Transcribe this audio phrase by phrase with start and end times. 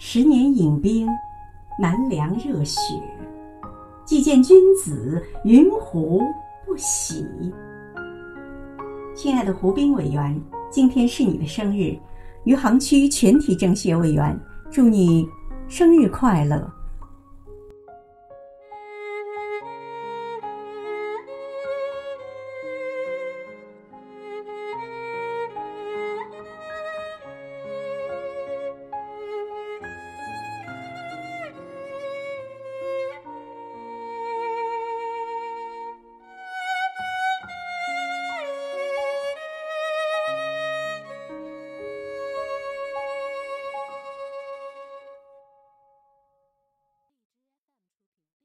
[0.00, 1.08] 十年饮冰
[1.76, 2.78] 难凉热血。
[4.04, 6.22] 既见君子云胡
[6.64, 7.26] 不喜。
[9.12, 10.40] 亲爱的胡兵委员
[10.70, 11.98] 今天是你的生日
[12.44, 14.38] 余杭区全体政协委员
[14.70, 15.28] 祝你
[15.66, 16.77] 生日快乐。